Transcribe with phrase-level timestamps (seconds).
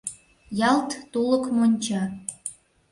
[0.71, 2.01] Ялт тулык монча.